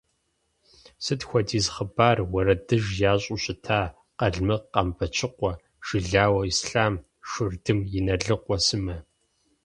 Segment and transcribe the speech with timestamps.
[1.03, 3.81] Сыт хуэдиз хъыбар, уэрэдыжь ящӏэу щыта
[4.19, 5.51] Къалмыкъ Къамбэчыкъуэ,
[5.85, 6.95] Жылау Ислъам,
[7.29, 8.97] Шурдым Иналыкъуэ сымэ.